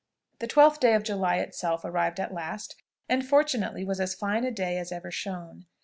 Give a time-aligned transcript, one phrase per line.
[0.39, 2.75] The twelfth day of July itself arrived at last,
[3.07, 5.67] and fortunately was as fine a day as ever shone.